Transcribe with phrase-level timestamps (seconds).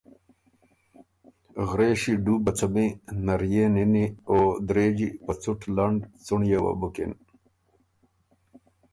[1.67, 2.87] غرېݭی ډوبه څمی،
[3.25, 7.11] نريے نِنی او درېجی په څُټ لنډ څُنړيې وه بُکِن۔